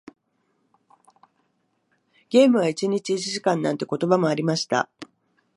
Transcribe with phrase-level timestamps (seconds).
[2.31, 4.89] ゲームは一日一時間なんて言葉もありました。